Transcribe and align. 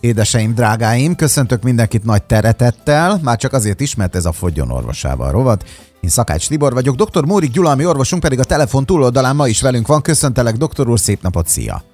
Édeseim, 0.00 0.54
drágáim, 0.54 1.14
köszöntök 1.14 1.62
mindenkit 1.62 2.04
nagy 2.04 2.22
teretettel, 2.22 3.18
már 3.22 3.36
csak 3.36 3.52
azért 3.52 3.80
is, 3.80 3.94
mert 3.94 4.14
ez 4.14 4.24
a 4.24 4.32
Fogjon 4.32 4.70
orvosával 4.70 5.30
rovat. 5.30 5.64
Én 6.00 6.10
Szakács 6.10 6.48
Tibor 6.48 6.72
vagyok, 6.72 6.96
dr. 6.96 7.24
Mórik 7.24 7.50
Gyulami 7.50 7.86
orvosunk 7.86 8.22
pedig 8.22 8.38
a 8.38 8.44
telefon 8.44 8.86
túloldalán 8.86 9.36
ma 9.36 9.48
is 9.48 9.60
velünk 9.60 9.86
van. 9.86 10.02
Köszöntelek, 10.02 10.56
doktor 10.56 10.88
úr, 10.88 11.00
szép 11.00 11.22
napot, 11.22 11.48
szia! 11.48 11.89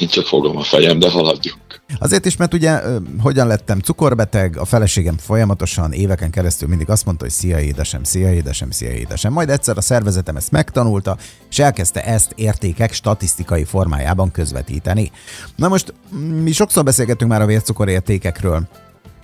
Én 0.00 0.08
csak 0.08 0.26
fogom 0.26 0.56
a 0.56 0.62
fejem, 0.62 0.98
de 0.98 1.10
haladjunk. 1.10 1.80
Azért 1.98 2.26
is, 2.26 2.36
mert 2.36 2.54
ugye 2.54 2.80
hogyan 3.20 3.46
lettem 3.46 3.80
cukorbeteg, 3.80 4.56
a 4.56 4.64
feleségem 4.64 5.16
folyamatosan 5.16 5.92
éveken 5.92 6.30
keresztül 6.30 6.68
mindig 6.68 6.90
azt 6.90 7.04
mondta, 7.04 7.24
hogy 7.24 7.32
szia 7.32 7.60
édesem, 7.60 8.02
szia 8.04 8.32
édesem, 8.32 8.70
szia 8.70 8.90
édesem. 8.90 9.32
Majd 9.32 9.50
egyszer 9.50 9.76
a 9.76 9.80
szervezetem 9.80 10.36
ezt 10.36 10.50
megtanulta, 10.50 11.16
és 11.50 11.58
elkezdte 11.58 12.04
ezt 12.04 12.32
értékek 12.34 12.92
statisztikai 12.92 13.64
formájában 13.64 14.30
közvetíteni. 14.30 15.10
Na 15.56 15.68
most 15.68 15.94
mi 16.42 16.52
sokszor 16.52 16.84
beszélgetünk 16.84 17.30
már 17.30 17.42
a 17.42 17.46
vércukorértékekről, 17.46 18.68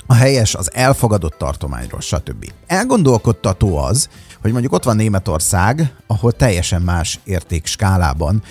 a 0.07 0.15
helyes, 0.15 0.55
az 0.55 0.75
elfogadott 0.75 1.39
tartományról, 1.39 2.01
stb. 2.01 2.53
Elgondolkodtató 2.67 3.77
az, 3.77 4.09
hogy 4.41 4.53
mondjuk 4.53 4.73
ott 4.73 4.85
van 4.85 4.97
Németország, 4.97 5.95
ahol 6.07 6.33
teljesen 6.33 6.83
más 6.83 7.21
értékskálában 7.25 8.43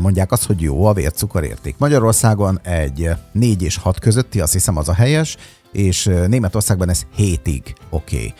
mondják 0.00 0.32
azt, 0.32 0.46
hogy 0.46 0.60
jó 0.60 0.84
a 0.84 0.92
vércukorérték. 0.92 1.74
Magyarországon 1.78 2.60
egy 2.62 3.10
4 3.32 3.62
és 3.62 3.76
6 3.76 3.98
közötti, 3.98 4.40
azt 4.40 4.52
hiszem 4.52 4.76
az 4.76 4.88
a 4.88 4.94
helyes, 4.94 5.36
és 5.72 6.10
Németországban 6.26 6.88
ez 6.88 7.02
7-ig 7.18 7.62
oké. 7.90 8.16
Okay. 8.16 8.34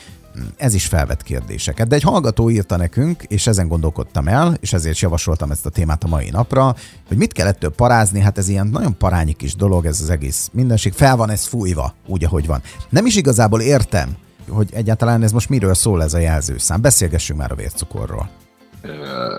Ez 0.57 0.75
is 0.75 0.87
felvet 0.87 1.23
kérdéseket. 1.23 1.89
De 1.89 1.95
egy 1.95 2.03
hallgató 2.03 2.51
írta 2.51 2.77
nekünk, 2.77 3.23
és 3.23 3.47
ezen 3.47 3.69
gondolkodtam 3.69 4.29
el, 4.29 4.57
és 4.61 4.73
ezért 4.73 4.99
javasoltam 4.99 5.51
ezt 5.51 5.67
a 5.67 5.71
témát 5.71 6.05
a 6.05 6.09
mai 6.09 6.31
napra, 6.31 6.75
hogy 7.09 7.17
mit 7.17 7.33
kell 7.33 7.47
ettől 7.47 7.71
parázni, 7.71 8.21
hát 8.21 8.39
ez 8.39 8.49
ilyen 8.49 8.67
nagyon 8.67 8.97
parányi 8.99 9.33
kis 9.33 9.55
dolog, 9.55 9.87
ez 9.87 10.01
az 10.01 10.11
egész 10.11 10.49
mindenség. 10.53 10.93
Fel 10.93 11.17
van 11.17 11.31
ez 11.31 11.45
fújva, 11.45 11.95
úgy, 12.07 12.25
ahogy 12.25 12.47
van. 12.47 12.63
Nem 12.89 13.07
is 13.07 13.17
igazából 13.17 13.61
értem, 13.61 14.17
hogy 14.49 14.71
egyáltalán 14.73 15.23
ez 15.23 15.33
most 15.33 15.49
miről 15.49 15.75
szól 15.75 16.03
ez 16.03 16.15
a 16.15 16.19
jelzőszám. 16.19 16.81
Beszélgessünk 16.81 17.39
már 17.39 17.53
a 17.53 17.55
vércukorról. 17.55 18.31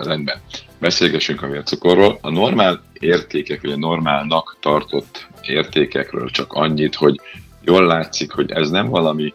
Rendben. 0.02 0.40
Beszélgessünk 0.78 1.42
a 1.42 1.48
vércukorról. 1.48 2.18
A 2.20 2.30
normál 2.30 2.82
értékek, 2.92 3.60
vagy 3.60 3.72
a 3.72 3.76
normálnak 3.76 4.56
tartott 4.60 5.26
értékekről 5.42 6.30
csak 6.30 6.52
annyit, 6.52 6.94
hogy 6.94 7.20
jól 7.64 7.86
látszik, 7.86 8.32
hogy 8.32 8.50
ez 8.50 8.70
nem 8.70 8.88
valami 8.88 9.32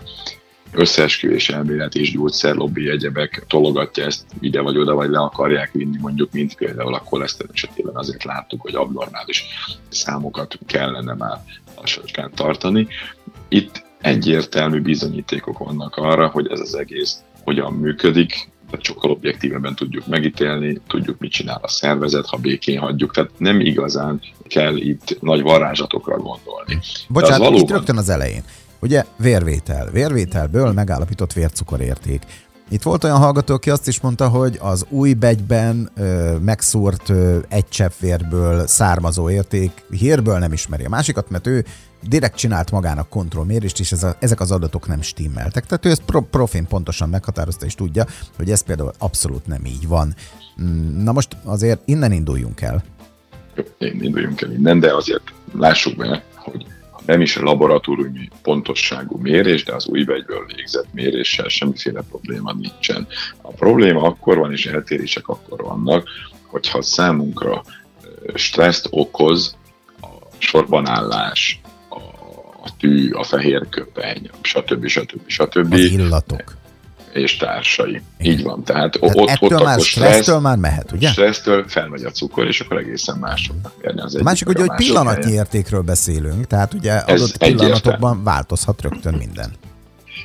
összeesküvés 0.72 1.50
elmélet 1.50 1.95
és 1.95 2.11
gyógyszerlobbi 2.11 2.89
egyebek 2.89 3.44
tologatja 3.47 4.05
ezt 4.05 4.25
ide 4.39 4.61
vagy 4.61 4.78
oda, 4.78 4.94
vagy 4.95 5.09
le 5.09 5.20
akarják 5.20 5.72
vinni, 5.72 5.97
mondjuk, 6.00 6.31
mint 6.31 6.55
például 6.55 6.94
a 6.94 7.03
koleszterin 7.03 7.52
esetében 7.53 7.95
azért 7.95 8.23
láttuk, 8.23 8.61
hogy 8.61 8.75
abnormális 8.75 9.45
számokat 9.89 10.58
kellene 10.66 11.14
már 11.14 11.38
lassacskán 11.81 12.31
tartani. 12.36 12.88
Itt 13.48 13.86
egyértelmű 14.02 14.81
bizonyítékok 14.81 15.58
vannak 15.58 15.95
arra, 15.95 16.27
hogy 16.27 16.48
ez 16.52 16.59
az 16.59 16.75
egész 16.75 17.23
hogyan 17.44 17.73
működik, 17.73 18.52
tehát 18.74 18.88
sokkal 18.88 19.12
objektívebben 19.12 19.76
tudjuk 19.76 20.08
megítélni, 20.08 20.82
tudjuk, 20.88 21.20
mit 21.20 21.32
csinál 21.32 21.60
a 21.62 21.68
szervezet, 21.68 22.26
ha 22.26 22.38
békén 22.38 22.80
hagyjuk, 22.80 23.14
tehát 23.14 23.32
nem 23.38 23.60
igazán 23.60 24.22
kell 24.48 24.76
itt 24.76 25.22
nagy 25.22 25.42
varázsatokra 25.42 26.18
gondolni. 26.18 26.80
Bocsánat, 27.08 27.38
valóban... 27.38 27.62
itt 27.62 27.70
rögtön 27.70 27.98
az 27.98 28.10
elején. 28.10 28.44
Ugye 28.80 29.06
vérvétel. 29.18 29.90
Vérvételből 29.92 30.72
megállapított 30.72 31.34
vércukorérték. 31.34 32.22
Itt 32.69 32.81
volt 32.81 33.03
olyan 33.03 33.17
hallgató, 33.17 33.53
aki 33.53 33.69
azt 33.69 33.88
is 33.88 34.02
mondta, 34.02 34.28
hogy 34.28 34.58
az 34.61 34.86
új 34.89 35.14
begyben 35.14 35.89
ö, 35.95 36.38
megszúrt 36.38 37.09
ö, 37.09 37.38
egy 37.50 37.67
csepp 37.70 37.92
vérből 38.00 38.67
származó 38.67 39.30
érték 39.30 39.72
hírből 39.89 40.38
nem 40.38 40.53
ismeri 40.53 40.83
a 40.83 40.89
másikat, 40.89 41.30
mert 41.30 41.47
ő 41.47 41.66
direkt 42.08 42.36
csinált 42.36 42.72
magának 42.72 43.09
kontrollmérést, 43.09 43.80
és 43.80 43.92
ez 43.92 44.03
a, 44.03 44.16
ezek 44.20 44.39
az 44.39 44.52
adatok 44.52 44.88
nem 44.88 45.02
stimmeltek. 45.02 45.66
Tehát 45.66 45.86
ő 45.86 45.89
ezt 45.89 46.03
pro, 46.03 46.22
profén 46.22 46.67
pontosan 46.67 47.09
meghatározta, 47.09 47.65
és 47.65 47.76
tudja, 47.76 48.05
hogy 48.38 48.52
ez 48.52 48.61
például 48.61 48.92
abszolút 48.98 49.48
nem 49.48 49.65
így 49.65 49.88
van. 49.88 50.15
Mm, 50.61 51.04
na 51.04 51.11
most 51.11 51.38
azért 51.43 51.82
innen 51.86 52.11
induljunk 52.11 52.61
el. 52.61 52.83
Én 53.77 54.02
induljunk 54.02 54.42
el 54.42 54.52
innen, 54.52 54.80
de 54.80 54.95
azért 54.95 55.33
lássuk 55.52 55.95
be, 55.95 56.23
hogy 56.36 56.65
nem 57.05 57.21
is 57.21 57.36
laboratóriumi 57.36 58.30
pontosságú 58.41 59.17
mérés, 59.17 59.64
de 59.64 59.73
az 59.73 59.87
új 59.87 60.03
begyből 60.03 60.45
végzett 60.55 60.93
méréssel 60.93 61.47
semmiféle 61.47 62.02
probléma 62.02 62.53
nincsen. 62.53 63.08
A 63.41 63.52
probléma 63.52 64.02
akkor 64.02 64.37
van, 64.37 64.52
és 64.52 64.65
eltérések 64.65 65.27
akkor 65.27 65.61
vannak, 65.61 66.08
hogyha 66.45 66.81
számunkra 66.81 67.64
stresszt 68.33 68.87
okoz 68.89 69.55
a 70.02 70.08
sorbanállás, 70.37 71.61
a 72.64 72.75
tű, 72.77 73.11
a 73.11 73.23
fehér 73.23 73.70
köpeny, 73.70 74.30
stb. 74.41 74.87
stb. 74.87 75.21
stb. 75.25 75.73
Az 75.73 75.80
illatok 75.80 76.61
és 77.14 77.38
társai. 77.38 78.02
Igen. 78.18 78.34
Így 78.34 78.44
van. 78.44 78.64
Tehát, 78.64 78.92
Tehát 79.00 79.18
ott, 79.20 79.30
ettől 79.30 79.58
ott 79.58 79.64
már 79.64 79.80
stressztől 79.80 80.40
már 80.40 80.58
mehet, 80.58 80.92
ugye? 80.92 81.10
Stressztől 81.10 81.66
felmegy 81.68 82.04
a 82.04 82.12
cukor, 82.12 82.48
és 82.48 82.60
akkor 82.60 82.78
egészen 82.78 83.18
mások 83.18 83.56
Az 83.96 84.16
a 84.16 84.24
másik, 84.24 84.48
ugye, 84.50 84.60
hogy 84.60 84.76
pillanatnyi 84.76 85.24
helyen. 85.24 85.38
értékről 85.38 85.82
beszélünk, 85.82 86.48
tehát 86.48 86.74
ugye 86.74 86.94
adott 86.94 87.38
pillanatokban 87.38 88.24
változhat 88.24 88.82
rögtön 88.82 89.14
minden. 89.14 89.52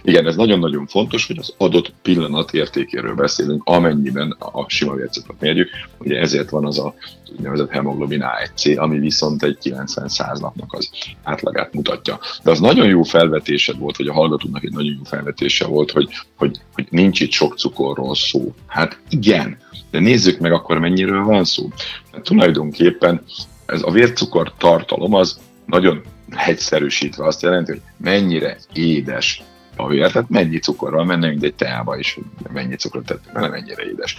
Igen, 0.03 0.27
ez 0.27 0.37
nagyon-nagyon 0.37 0.87
fontos, 0.87 1.27
hogy 1.27 1.39
az 1.39 1.55
adott 1.57 1.93
pillanat 2.03 2.55
értékéről 2.55 3.15
beszélünk, 3.15 3.63
amennyiben 3.65 4.37
a 4.39 4.69
sima 4.69 4.95
vércukrot 4.95 5.41
mérjük. 5.41 5.69
Ugye 5.99 6.19
ezért 6.19 6.51
van 6.51 6.65
az 6.65 6.79
a 6.79 6.95
úgynevezett 7.37 7.71
hemoglobin 7.71 8.25
A1C, 8.25 8.79
ami 8.79 8.99
viszont 8.99 9.43
egy 9.43 9.59
90-100 9.63 10.41
napnak 10.41 10.73
az 10.73 10.91
átlagát 11.23 11.75
mutatja. 11.75 12.19
De 12.43 12.51
az 12.51 12.61
nagyon 12.61 12.87
jó 12.87 13.03
felvetésed 13.03 13.79
volt, 13.79 13.97
hogy 13.97 14.07
a 14.07 14.13
hallgatónak 14.13 14.65
egy 14.65 14.73
nagyon 14.73 14.95
jó 14.97 15.03
felvetése 15.05 15.67
volt, 15.67 15.91
hogy, 15.91 16.09
hogy, 16.37 16.61
hogy 16.73 16.87
nincs 16.91 17.21
itt 17.21 17.33
sok 17.33 17.59
cukorról 17.59 18.15
szó. 18.15 18.55
Hát 18.67 18.99
igen, 19.11 19.59
de 19.91 20.01
nézzük 20.01 20.39
meg 20.39 20.53
akkor 20.53 20.79
mennyiről 20.79 21.25
van 21.25 21.45
szó. 21.45 21.69
Hát 22.13 22.23
tulajdonképpen 22.23 23.23
ez 23.67 23.83
a 23.83 23.91
vércukor 23.91 24.53
tartalom 24.59 25.15
az 25.15 25.41
nagyon 25.67 26.03
hegyszerűsítve 26.31 27.27
azt 27.27 27.43
jelenti, 27.43 27.71
hogy 27.71 27.81
mennyire 27.97 28.59
édes 28.73 29.43
a 29.79 29.89
vér, 29.89 30.11
tehát 30.11 30.29
mennyi 30.29 30.59
cukorral 30.59 31.05
menne, 31.05 31.29
mint 31.29 31.43
egy 31.43 31.55
teába 31.55 31.97
is, 31.97 32.19
mennyi 32.53 32.75
cukrot 32.75 33.07
tettünk, 33.07 33.41
nem 33.41 33.53
ennyire 33.53 33.83
édes. 33.85 34.17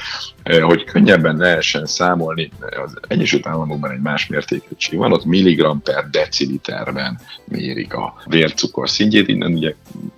Hogy 0.61 0.83
könnyebben 0.83 1.37
lehessen 1.37 1.85
számolni, 1.85 2.51
az 2.83 2.97
Egyesült 3.07 3.47
Államokban 3.47 3.91
egy 3.91 4.01
más 4.01 4.27
mértékegység 4.27 4.99
van, 4.99 5.11
ott 5.11 5.25
milligram 5.25 5.81
per 5.81 6.09
deciliterben 6.09 7.19
mérik 7.45 7.93
a 7.93 8.21
vércukor 8.25 8.89
szintjét, 8.89 9.27
innen 9.27 9.53
ugye 9.53 9.75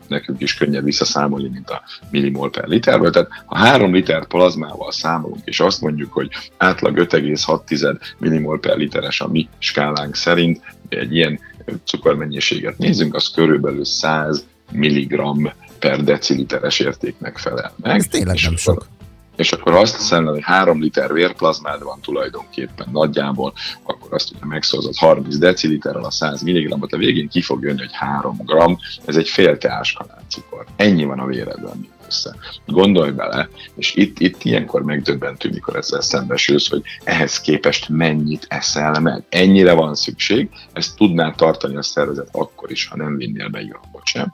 nekünk 0.07 0.41
is 0.41 0.55
könnyebb 0.55 0.83
visszaszámolni, 0.83 1.49
mint 1.49 1.69
a 1.69 1.81
millimol 2.09 2.49
per 2.49 2.67
literből. 2.67 3.09
Tehát 3.09 3.29
ha 3.45 3.57
3 3.57 3.93
liter 3.93 4.27
plazmával 4.27 4.91
számolunk, 4.91 5.41
és 5.43 5.59
azt 5.59 5.81
mondjuk, 5.81 6.13
hogy 6.13 6.29
átlag 6.57 6.97
5,6 6.97 7.99
millimol 8.17 8.59
per 8.59 8.77
literes 8.77 9.21
a 9.21 9.27
mi 9.27 9.49
skálánk 9.57 10.15
szerint, 10.15 10.61
egy 10.89 11.15
ilyen 11.15 11.39
cukormennyiséget 11.85 12.77
nézzünk, 12.77 13.15
az 13.15 13.31
körülbelül 13.31 13.85
100 13.85 14.45
milligram 14.71 15.51
per 15.79 16.03
deciliteres 16.03 16.79
értéknek 16.79 17.37
felel 17.37 17.73
meg. 17.81 17.95
Ez 17.95 18.07
tényleg 18.07 18.39
nem 18.43 18.55
sok. 18.55 18.87
És 19.35 19.51
akkor 19.51 19.73
azt 19.73 19.97
hiszem, 19.97 20.25
hogy 20.25 20.41
3 20.43 20.81
liter 20.81 21.13
vérplazmád 21.13 21.83
van 21.83 21.99
tulajdonképpen 22.01 22.87
nagyjából, 22.91 23.53
akkor 23.83 24.13
azt 24.13 24.31
ugye 24.31 24.45
megszózott 24.45 24.95
30 24.95 25.37
deciliterrel 25.37 26.03
a 26.03 26.11
100 26.11 26.41
mg-ot, 26.41 26.93
a 26.93 26.97
végén 26.97 27.27
ki 27.27 27.41
fog 27.41 27.63
jönni, 27.63 27.79
hogy 27.79 27.93
3 27.93 28.37
g, 28.37 28.77
ez 29.05 29.15
egy 29.15 29.29
fél 29.29 29.57
teáskanál 29.57 30.23
cukor. 30.29 30.65
Ennyi 30.75 31.03
van 31.03 31.19
a 31.19 31.25
véredben 31.25 31.87
össze. 32.07 32.35
Gondolj 32.65 33.11
bele, 33.11 33.49
és 33.75 33.95
itt, 33.95 34.19
itt 34.19 34.43
ilyenkor 34.43 34.83
megdöbbentő, 34.83 35.49
mikor 35.49 35.75
ezzel 35.75 36.01
szembesülsz, 36.01 36.69
hogy 36.69 36.81
ehhez 37.03 37.41
képest 37.41 37.89
mennyit 37.89 38.45
eszel 38.49 38.99
meg. 38.99 39.23
Ennyire 39.29 39.73
van 39.73 39.95
szükség, 39.95 40.49
ezt 40.73 40.95
tudná 40.95 41.31
tartani 41.31 41.75
a 41.75 41.83
szervezet 41.83 42.29
akkor 42.31 42.71
is, 42.71 42.87
ha 42.87 42.95
nem 42.95 43.17
vinnél 43.17 43.49
be 43.49 43.61
grammot 43.61 44.05
sem 44.05 44.31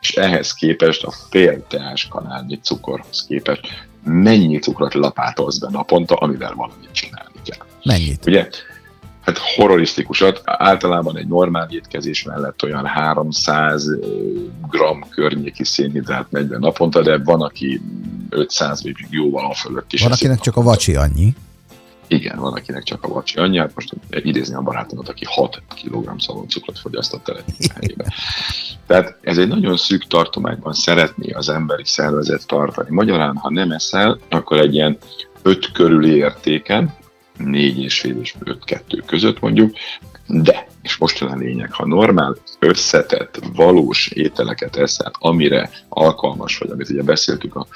és 0.00 0.14
ehhez 0.14 0.52
képest 0.52 1.04
a 1.04 1.12
fél 1.30 1.66
teás 1.66 2.08
kanálnyi 2.08 2.58
cukorhoz 2.62 3.24
képest 3.26 3.86
mennyi 4.04 4.58
cukrot 4.58 4.94
lapátolsz 4.94 5.58
be 5.58 5.68
naponta, 5.70 6.14
amivel 6.14 6.54
valamit 6.54 6.92
csinálni 6.92 7.40
kell. 7.44 7.66
Mennyit? 7.84 8.26
Ugye? 8.26 8.48
Hát 9.20 9.38
horrorisztikusat. 9.38 10.40
Általában 10.44 11.16
egy 11.18 11.26
normál 11.26 11.68
étkezés 11.70 12.22
mellett 12.22 12.62
olyan 12.62 12.86
300 12.86 13.84
gram 14.70 15.08
környéki 15.10 15.64
szénhidrát 15.64 16.26
megy 16.30 16.46
be 16.46 16.58
naponta, 16.58 17.02
de 17.02 17.18
van, 17.18 17.42
aki 17.42 17.80
500 18.30 18.82
vagy 18.82 18.94
jóval 19.10 19.50
a 19.50 19.54
fölött 19.54 19.92
is. 19.92 20.02
Van, 20.02 20.12
akinek 20.12 20.40
csak 20.40 20.56
a 20.56 20.62
vacsi 20.62 20.94
annyi. 20.94 21.34
Igen, 22.08 22.38
van, 22.38 22.52
akinek 22.52 22.82
csak 22.82 23.04
a 23.04 23.08
vacsi 23.08 23.38
annyi. 23.38 23.58
Hát 23.58 23.74
most 23.74 23.94
idézni 24.10 24.54
a 24.54 24.60
barátomat, 24.60 25.08
aki 25.08 25.24
6 25.28 25.62
kg 25.82 26.20
szaloncukrot 26.20 26.78
fogyasztott 26.78 27.28
el 27.28 27.36
egy 27.80 27.96
Tehát 28.86 29.18
ez 29.22 29.38
egy 29.38 29.48
nagyon 29.48 29.76
szűk 29.76 30.06
tartományban 30.06 30.72
szeretné 30.72 31.30
az 31.30 31.48
emberi 31.48 31.84
szervezet 31.84 32.46
tartani. 32.46 32.88
Magyarán, 32.90 33.36
ha 33.36 33.50
nem 33.50 33.70
eszel, 33.70 34.18
akkor 34.28 34.58
egy 34.58 34.74
ilyen 34.74 34.98
5 35.42 35.72
körüli 35.72 36.14
értéken, 36.14 36.96
4 37.38 37.82
és 37.82 38.00
fél 38.00 38.20
és 38.20 38.34
5-2 38.44 39.02
között 39.06 39.40
mondjuk, 39.40 39.76
de 40.26 40.66
és 40.82 40.96
most 40.96 41.18
jön 41.18 41.30
a 41.30 41.36
lényeg, 41.36 41.72
ha 41.72 41.86
normál, 41.86 42.36
összetett, 42.58 43.40
valós 43.54 44.08
ételeket 44.08 44.76
eszel, 44.76 45.12
amire 45.18 45.70
alkalmas 45.88 46.58
vagy, 46.58 46.70
amit 46.70 46.90
ugye 46.90 47.02
beszéltük 47.02 47.54
a, 47.54 47.66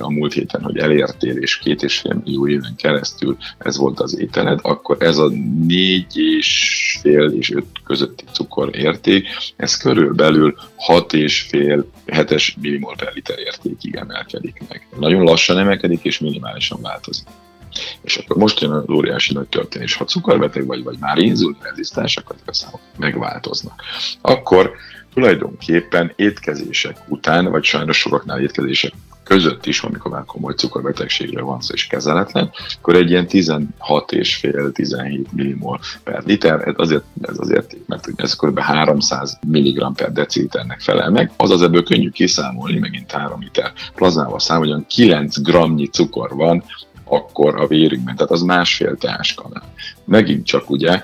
a 0.00 0.10
múlt 0.10 0.32
héten, 0.32 0.62
hogy 0.62 0.78
elértél, 0.78 1.36
és 1.36 1.58
két 1.58 1.82
és 1.82 1.98
fél 1.98 2.20
millió 2.24 2.48
éven 2.48 2.74
keresztül 2.76 3.36
ez 3.58 3.76
volt 3.76 4.00
az 4.00 4.18
ételed, 4.18 4.58
akkor 4.62 4.96
ez 5.00 5.18
a 5.18 5.28
négy 5.66 6.16
és 6.16 6.98
fél 7.00 7.30
és 7.30 7.50
öt 7.50 7.66
közötti 7.84 8.24
cukor 8.32 8.76
érték, 8.76 9.26
ez 9.56 9.76
körülbelül 9.76 10.54
hat 10.76 11.12
és 11.12 11.40
fél 11.40 11.90
hetes 12.06 12.56
millimol 12.60 12.94
per 12.96 13.12
liter 13.14 13.38
értékig 13.38 13.94
emelkedik 13.94 14.62
meg. 14.68 14.86
Nagyon 14.98 15.22
lassan 15.22 15.58
emelkedik, 15.58 16.02
és 16.02 16.18
minimálisan 16.18 16.80
változik. 16.82 17.26
És 18.02 18.16
akkor 18.16 18.36
most 18.36 18.60
jön 18.60 18.70
az 18.70 18.90
óriási 18.90 19.32
nagy 19.32 19.48
történés. 19.48 19.94
Ha 19.94 20.04
cukorbeteg 20.04 20.66
vagy, 20.66 20.82
vagy 20.82 20.96
már 21.00 21.18
inzulinrezisztens, 21.18 22.16
akkor 22.16 22.36
a 22.46 22.52
számok 22.52 22.80
megváltoznak. 22.98 23.82
Akkor 24.20 24.72
tulajdonképpen 25.14 26.12
étkezések 26.16 26.96
után, 27.08 27.50
vagy 27.50 27.64
sajnos 27.64 27.98
sokaknál 27.98 28.40
étkezések 28.40 28.92
között 29.30 29.66
is, 29.66 29.82
amikor 29.82 30.10
már 30.10 30.24
komoly 30.24 30.54
cukorbetegségről 30.54 31.44
van 31.44 31.60
szó 31.60 31.74
és 31.74 31.86
kezeletlen, 31.86 32.50
akkor 32.78 32.94
egy 32.94 33.10
ilyen 33.10 33.26
16 33.26 34.12
és 34.12 34.36
fél 34.36 34.72
17 34.72 35.32
millimol 35.32 35.80
per 36.04 36.22
liter, 36.24 36.68
ez 36.68 36.74
azért, 36.76 37.04
ez 37.22 37.38
azért, 37.38 37.76
mert 37.86 38.08
ez 38.16 38.36
kb. 38.36 38.58
300 38.58 39.38
mg 39.46 39.92
per 39.94 40.12
deciliternek 40.12 40.80
felel 40.80 41.10
meg, 41.10 41.32
azaz 41.36 41.62
ebből 41.62 41.82
könnyű 41.82 42.10
kiszámolni, 42.10 42.78
megint 42.78 43.10
3 43.10 43.40
liter 43.40 43.72
plazmával 43.94 44.38
számoljon, 44.38 44.86
9 44.88 45.42
gramnyi 45.42 45.86
cukor 45.86 46.34
van 46.34 46.64
akkor 47.10 47.60
a 47.60 47.66
vérünkben, 47.66 48.16
tehát 48.16 48.32
az 48.32 48.42
másfél 48.42 48.96
teáskanál. 48.96 49.72
Megint 50.04 50.46
csak 50.46 50.70
ugye, 50.70 51.02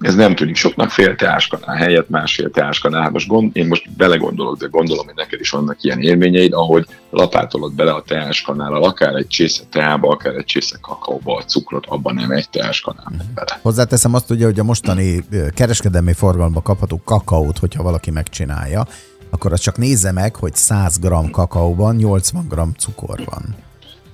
ez 0.00 0.14
nem 0.14 0.34
tűnik 0.34 0.56
soknak, 0.56 0.90
fél 0.90 1.16
teáskanál 1.16 1.76
helyett 1.76 2.08
másfél 2.08 2.50
teáskanál. 2.50 3.02
Hát 3.02 3.12
most 3.12 3.28
gond, 3.28 3.56
én 3.56 3.66
most 3.66 3.96
belegondolok, 3.96 4.56
de 4.56 4.66
gondolom, 4.70 5.06
hogy 5.06 5.14
neked 5.14 5.40
is 5.40 5.50
vannak 5.50 5.82
ilyen 5.82 6.00
élményeid, 6.00 6.52
ahogy 6.52 6.86
lapátolod 7.10 7.74
bele 7.74 7.92
a 7.92 8.02
teáskanállal, 8.02 8.84
akár 8.84 9.14
egy 9.14 9.26
csésze 9.26 9.62
teába, 9.70 10.08
akár 10.08 10.34
egy 10.34 10.44
csésze 10.44 10.78
kakaóba 10.80 11.36
a 11.36 11.42
cukrot, 11.42 11.86
abban 11.86 12.14
nem 12.14 12.30
egy 12.30 12.50
teáskanál 12.50 13.12
megy 13.18 13.30
bele. 13.34 13.58
Hozzáteszem 13.62 14.14
azt 14.14 14.30
ugye, 14.30 14.44
hogy 14.44 14.58
a 14.58 14.64
mostani 14.64 15.24
kereskedelmi 15.54 16.12
forgalomba 16.12 16.62
kapható 16.62 17.00
kakaót, 17.04 17.58
hogyha 17.58 17.82
valaki 17.82 18.10
megcsinálja, 18.10 18.86
akkor 19.30 19.52
azt 19.52 19.62
csak 19.62 19.76
nézze 19.76 20.12
meg, 20.12 20.36
hogy 20.36 20.54
100 20.54 20.98
g 20.98 21.30
kakaóban 21.30 21.96
80 21.96 22.46
g 22.48 22.78
cukor 22.78 23.20
van. 23.24 23.65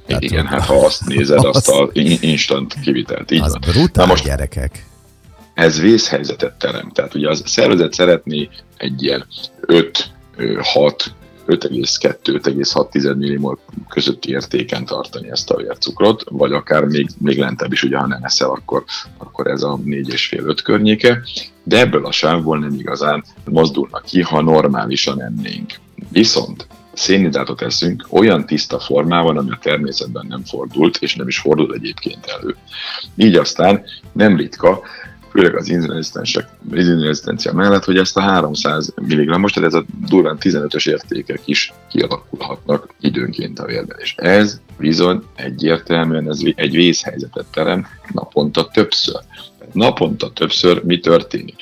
Tehát 0.07 0.23
Igen, 0.23 0.47
hát 0.47 0.65
ha 0.65 0.75
azt 0.75 1.05
nézed, 1.07 1.45
azt 1.45 1.69
a 1.69 1.91
instant 2.21 2.75
kivitelt. 2.83 3.31
Így 3.31 3.41
az 3.41 3.53
van. 3.53 3.61
brutál, 3.61 4.05
Na 4.05 4.11
most 4.11 4.25
gyerekek. 4.25 4.87
Ez 5.55 5.81
vészhelyzetet 5.81 6.55
terem. 6.55 6.91
Tehát 6.91 7.15
ugye 7.15 7.29
az 7.29 7.43
szervezet 7.47 7.93
szeretné 7.93 8.49
egy 8.77 9.03
ilyen 9.03 9.27
5, 9.61 10.11
6, 10.61 11.15
5,2-5,6 11.47 13.17
millimol 13.17 13.59
közötti 13.89 14.31
értéken 14.31 14.85
tartani 14.85 15.31
ezt 15.31 15.51
a 15.51 15.57
vércukrot, 15.57 16.25
vagy 16.31 16.53
akár 16.53 16.85
még, 16.85 17.09
még 17.19 17.39
lentebb 17.39 17.73
is, 17.73 17.83
ugye 17.83 17.97
ha 17.97 18.07
nem 18.07 18.23
eszel, 18.23 18.51
akkor, 18.51 18.85
akkor 19.19 19.47
ez 19.47 19.63
a 19.63 19.79
4,5-5 19.87 20.59
környéke, 20.65 21.23
de 21.63 21.79
ebből 21.79 22.07
a 22.07 22.13
sávból 22.13 22.59
nem 22.59 22.75
igazán 22.79 23.25
mozdulnak 23.45 24.05
ki, 24.05 24.21
ha 24.21 24.43
normálisan 24.43 25.23
ennénk. 25.23 25.73
Viszont 26.09 26.67
szénhidrátot 26.93 27.63
eszünk 27.63 28.07
olyan 28.11 28.47
tiszta 28.47 28.79
formában, 28.79 29.37
ami 29.37 29.51
a 29.51 29.59
természetben 29.63 30.27
nem 30.29 30.45
fordult, 30.45 30.97
és 30.97 31.15
nem 31.17 31.29
is 31.29 31.39
fordul 31.39 31.75
egyébként 31.75 32.27
elő. 32.27 32.57
Így 33.17 33.37
aztán 33.37 33.85
nem 34.13 34.37
ritka, 34.37 34.83
főleg 35.31 35.57
az 35.57 35.69
inzulinrezisztencia 35.69 37.53
mellett, 37.53 37.85
hogy 37.85 37.97
ezt 37.97 38.17
a 38.17 38.21
300 38.21 38.95
mg, 39.03 39.39
most 39.39 39.55
tehát 39.55 39.69
ez 39.69 39.79
a 39.79 39.85
durván 40.09 40.37
15-ös 40.41 40.89
értékek 40.89 41.41
is 41.45 41.73
kialakulhatnak 41.89 42.95
időnként 43.01 43.59
a 43.59 43.65
vérben. 43.65 43.97
És 44.01 44.15
ez 44.17 44.61
bizony 44.79 45.23
egyértelműen 45.37 46.29
ez 46.29 46.41
egy 46.55 46.75
vészhelyzetet 46.75 47.47
terem 47.53 47.87
naponta 48.13 48.69
többször. 48.69 49.21
Naponta 49.73 50.31
többször 50.31 50.85
mi 50.85 50.99
történik? 50.99 51.57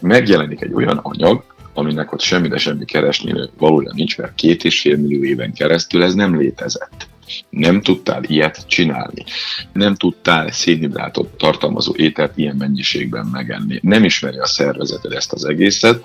Megjelenik 0.00 0.60
egy 0.60 0.72
olyan 0.72 0.98
anyag, 1.02 1.44
aminek 1.74 2.12
ott 2.12 2.20
semmi, 2.20 2.48
de 2.48 2.58
semmi 2.58 2.84
keresni 2.84 3.50
valójában 3.58 3.96
nincs, 3.96 4.18
mert 4.18 4.34
két 4.34 4.64
és 4.64 4.80
fél 4.80 4.96
millió 4.96 5.24
éven 5.24 5.52
keresztül 5.52 6.02
ez 6.02 6.14
nem 6.14 6.38
létezett. 6.38 7.08
Nem 7.50 7.80
tudtál 7.80 8.22
ilyet 8.24 8.66
csinálni. 8.66 9.24
Nem 9.72 9.94
tudtál 9.94 10.50
szénhidrátot 10.50 11.36
tartalmazó 11.36 11.94
ételt 11.96 12.36
ilyen 12.36 12.56
mennyiségben 12.56 13.26
megenni. 13.26 13.78
Nem 13.82 14.04
ismeri 14.04 14.38
a 14.38 14.46
szervezeted 14.46 15.12
ezt 15.12 15.32
az 15.32 15.44
egészet. 15.44 16.02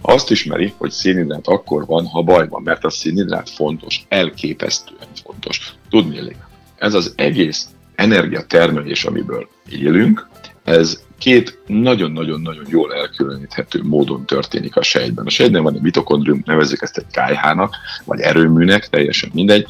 Azt 0.00 0.30
ismeri, 0.30 0.72
hogy 0.76 0.90
szénhidrát 0.90 1.46
akkor 1.46 1.86
van, 1.86 2.06
ha 2.06 2.22
baj 2.22 2.48
van, 2.48 2.62
mert 2.62 2.84
a 2.84 2.90
szénhidrát 2.90 3.50
fontos, 3.50 4.04
elképesztően 4.08 5.08
fontos. 5.24 5.74
Tudni 5.90 6.36
ez 6.76 6.94
az 6.94 7.12
egész 7.16 7.68
energiatermelés, 7.94 9.04
amiből 9.04 9.48
élünk, 9.68 10.28
ez 10.64 11.02
két 11.22 11.58
nagyon-nagyon-nagyon 11.66 12.64
jól 12.68 12.94
elkülöníthető 12.94 13.80
módon 13.82 14.24
történik 14.24 14.76
a 14.76 14.82
sejtben. 14.82 15.26
A 15.26 15.30
sejtben 15.30 15.62
van 15.62 15.74
egy 15.74 15.80
mitokondrium, 15.80 16.42
nevezzük 16.44 16.82
ezt 16.82 16.96
egy 16.96 17.06
KH-nak, 17.10 17.76
vagy 18.04 18.20
erőműnek, 18.20 18.88
teljesen 18.88 19.30
mindegy. 19.32 19.66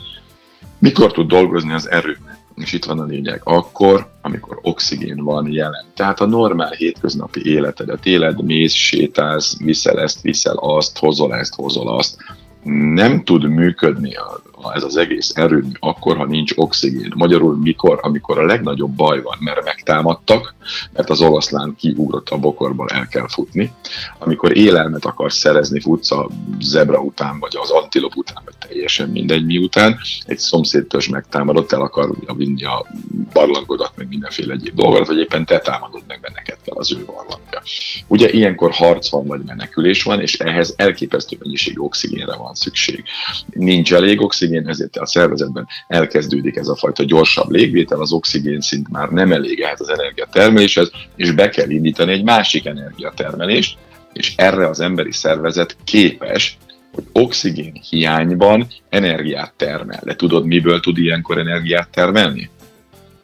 Mikor 0.79 1.13
tud 1.13 1.29
dolgozni 1.29 1.73
az 1.73 1.91
erőmű? 1.91 2.31
És 2.55 2.73
itt 2.73 2.85
van 2.85 2.99
a 2.99 3.05
lényeg. 3.05 3.41
Akkor, 3.45 4.09
amikor 4.21 4.59
oxigén 4.63 5.25
van 5.25 5.53
jelen. 5.53 5.85
Tehát 5.95 6.21
a 6.21 6.27
normál 6.27 6.71
hétköznapi 6.71 7.41
életedet 7.45 8.07
éled, 8.07 8.45
mész, 8.45 8.73
sétálsz, 8.73 9.57
viszel 9.59 10.01
ezt, 10.01 10.21
viszel 10.21 10.57
azt, 10.57 10.99
hozol 10.99 11.35
ezt, 11.35 11.55
hozol 11.55 11.97
azt. 11.97 12.17
Nem 12.95 13.25
tud 13.25 13.45
működni 13.45 14.15
a 14.15 14.43
ez 14.75 14.83
az 14.83 14.97
egész 14.97 15.33
erőmű 15.35 15.73
akkor, 15.79 16.17
ha 16.17 16.25
nincs 16.25 16.53
oxigén. 16.57 17.13
Magyarul 17.17 17.57
mikor? 17.57 17.99
Amikor 18.03 18.39
a 18.39 18.47
legnagyobb 18.47 18.91
baj 18.91 19.23
van, 19.23 19.37
mert 19.41 19.65
megtámadtak, 19.65 20.55
mert 20.93 21.11
az 21.11 21.21
oroszlán 21.21 21.75
kiugrott 21.79 22.29
a 22.29 22.39
bokorból, 22.39 22.89
el 22.89 23.07
kell 23.07 23.29
futni. 23.29 23.73
Amikor 24.19 24.57
élelmet 24.57 25.05
akarsz 25.05 25.37
szerezni, 25.37 25.81
futsz 25.81 26.11
a 26.11 26.29
zebra 26.61 26.99
után, 26.99 27.39
vagy 27.39 27.57
az 27.63 27.71
antilop 27.71 28.17
után, 28.17 28.43
vagy 28.45 28.55
teljesen 28.69 29.09
mindegy 29.09 29.45
mi 29.45 29.69
egy 30.25 30.39
szomszédtörzs 30.39 31.09
megtámadott, 31.09 31.73
el 31.73 31.81
akar 31.81 32.11
vinni 32.37 32.65
a 32.65 32.87
barlangodat, 33.33 33.93
meg 33.97 34.09
mindenféle 34.09 34.53
egyéb 34.53 34.75
dolgot, 34.75 35.07
vagy 35.07 35.19
éppen 35.19 35.45
te 35.45 35.59
támadod 35.59 36.03
meg, 36.07 36.19
mert 36.23 36.35
neked 36.35 36.59
kell 36.65 36.77
az 36.77 36.93
ő 36.93 37.05
barlangja. 37.05 37.42
Ugye 38.07 38.31
ilyenkor 38.31 38.71
harc 38.73 39.11
van, 39.11 39.27
vagy 39.27 39.41
menekülés 39.47 40.03
van, 40.03 40.21
és 40.21 40.35
ehhez 40.39 40.75
elképesztő 40.77 41.37
mennyiségű 41.41 41.81
oxigénre 41.81 42.37
van 42.37 42.55
szükség. 42.55 43.05
Nincs 43.51 43.95
elég 43.95 44.21
oxigén, 44.21 44.69
ezért 44.69 44.97
a 44.97 45.07
szervezetben 45.07 45.67
elkezdődik 45.89 46.57
ez 46.57 46.69
a 46.69 46.77
fajta 46.77 47.05
gyorsabb 47.05 47.51
légvétel, 47.51 48.01
az 48.01 48.13
oxigén 48.13 48.61
szint 48.61 48.89
már 48.89 49.09
nem 49.09 49.33
elég 49.33 49.61
ehhez 49.61 49.81
az 49.81 49.89
energiatermeléshez, 49.89 50.91
és 51.17 51.31
be 51.31 51.49
kell 51.49 51.71
indítani 51.71 52.13
egy 52.13 52.25
másik 52.25 52.67
energiatermelést, 52.67 53.77
és 54.13 54.33
erre 54.37 54.69
az 54.69 54.81
emberi 54.81 55.13
szervezet 55.13 55.77
képes, 55.85 56.59
hogy 56.93 57.05
oxigén 57.13 57.81
hiányban 57.91 58.67
energiát 58.89 59.53
termel. 59.57 60.01
De 60.05 60.15
tudod, 60.15 60.47
miből 60.47 60.81
tud 60.81 60.99
ilyenkor 60.99 61.39
energiát 61.39 61.89
termelni? 61.89 62.51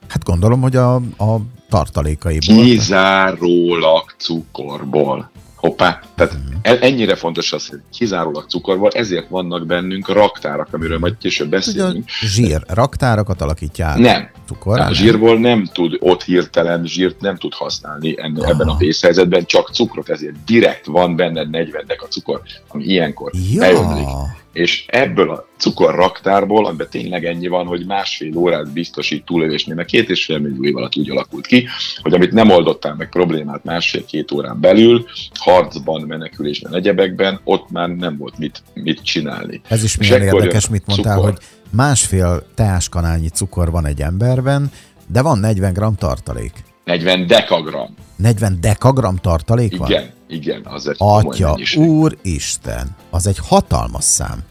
Hát 0.08 0.24
gondolom, 0.24 0.60
hogy 0.60 0.76
a, 0.76 0.94
a 0.94 1.40
tartalékaiból. 1.68 2.64
Kizárólag 2.64 4.14
cukorból. 4.16 5.30
Hoppá, 5.56 6.00
tehát 6.14 6.36
ennyire 6.62 7.14
fontos 7.14 7.52
az, 7.52 7.68
hogy 7.68 7.78
kizárólag 7.92 8.44
cukorból, 8.48 8.90
ezért 8.90 9.28
vannak 9.28 9.66
bennünk 9.66 10.08
raktárak, 10.08 10.68
amiről 10.72 10.98
majd 10.98 11.16
később 11.18 11.48
beszélünk. 11.48 11.90
Ugyan, 11.90 12.04
zsír, 12.20 12.62
raktárakat 12.66 13.40
alakítják. 13.40 13.96
Nem. 13.96 14.30
Cukor, 14.46 14.80
a 14.80 14.94
zsírból 14.94 15.38
nem 15.38 15.68
tud 15.72 15.96
ott 16.00 16.22
hirtelen 16.22 16.86
zsírt 16.86 17.20
nem 17.20 17.36
tud 17.36 17.54
használni 17.54 18.14
enne, 18.20 18.48
ebben 18.48 18.68
a 18.68 18.76
vészhelyzetben, 18.76 19.44
csak 19.44 19.70
cukrot, 19.70 20.08
ezért 20.08 20.34
direkt 20.46 20.86
van 20.86 21.16
benned 21.16 21.50
40 21.50 21.84
a 21.98 22.04
cukor, 22.04 22.42
ami 22.68 22.84
ilyenkor 22.84 23.32
ja. 23.52 23.60
bejönik 23.60 24.08
és 24.52 24.84
ebből 24.86 25.30
a 25.30 25.46
cukorraktárból, 25.58 26.66
amiben 26.66 26.86
tényleg 26.90 27.24
ennyi 27.24 27.46
van, 27.46 27.66
hogy 27.66 27.86
másfél 27.86 28.36
órát 28.36 28.72
biztosít 28.72 29.24
túlélésnél, 29.24 29.74
mert 29.74 29.88
két 29.88 30.10
és 30.10 30.24
fél 30.24 30.38
millió 30.38 30.64
év 30.64 30.76
alatt 30.76 30.96
úgy 30.96 31.10
alakult 31.10 31.46
ki, 31.46 31.66
hogy 32.02 32.12
amit 32.12 32.32
nem 32.32 32.50
oldottál 32.50 32.94
meg 32.94 33.08
problémát 33.08 33.64
másfél-két 33.64 34.32
órán 34.32 34.60
belül, 34.60 35.04
harcban, 35.34 36.02
menekülésben, 36.02 36.74
egyebekben, 36.74 37.40
ott 37.44 37.70
már 37.70 37.88
nem 37.88 38.16
volt 38.16 38.38
mit, 38.38 38.62
mit 38.74 39.02
csinálni. 39.02 39.60
Ez 39.68 39.82
is 39.82 39.96
milyen 39.96 40.22
érdekes, 40.22 40.68
mit 40.68 40.86
mondtál, 40.86 41.16
cukor. 41.16 41.30
hogy 41.30 41.42
másfél 41.70 42.46
teáskanálnyi 42.54 43.28
cukor 43.28 43.70
van 43.70 43.86
egy 43.86 44.00
emberben, 44.00 44.70
de 45.06 45.22
van 45.22 45.38
40 45.38 45.72
g 45.72 45.98
tartalék. 45.98 46.52
40 46.88 47.26
dekagram. 47.26 47.94
40 48.16 48.58
dekagram 48.60 49.16
tartalék 49.16 49.76
van? 49.76 49.90
Igen, 49.90 50.10
igen, 50.26 50.60
az 50.64 50.88
egy 50.88 50.96
Atya, 50.98 51.58
úr 51.76 52.16
Isten, 52.22 52.96
az 53.10 53.26
egy 53.26 53.38
hatalmas 53.38 54.04
szám. 54.04 54.42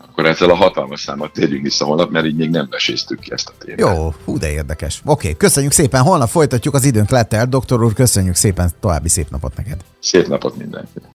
akkor 0.00 0.26
ezzel 0.26 0.50
a 0.50 0.54
hatalmas 0.54 1.00
számmal 1.00 1.30
térjünk 1.30 1.62
vissza 1.62 1.84
holnap, 1.84 2.10
mert 2.10 2.26
így 2.26 2.36
még 2.36 2.50
nem 2.50 2.66
beséztük 2.70 3.20
ki 3.20 3.32
ezt 3.32 3.48
a 3.48 3.64
témát. 3.64 3.96
Jó, 3.96 4.14
hú 4.24 4.38
de 4.38 4.50
érdekes. 4.50 5.02
Oké, 5.04 5.36
köszönjük 5.36 5.72
szépen, 5.72 6.02
holnap 6.02 6.28
folytatjuk, 6.28 6.74
az 6.74 6.84
időnk 6.84 7.10
lett 7.10 7.32
el. 7.32 7.46
Doktor 7.46 7.84
úr, 7.84 7.92
köszönjük 7.92 8.34
szépen, 8.34 8.70
további 8.80 9.08
szép 9.08 9.30
napot 9.30 9.56
neked. 9.56 9.84
Szép 10.00 10.26
napot 10.28 10.56
mindenkinek. 10.56 11.10